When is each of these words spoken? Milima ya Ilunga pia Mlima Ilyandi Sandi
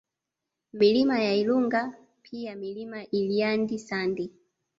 Milima 0.73 1.19
ya 1.19 1.33
Ilunga 1.35 1.93
pia 2.21 2.55
Mlima 2.55 3.03
Ilyandi 3.03 3.79
Sandi 3.79 4.31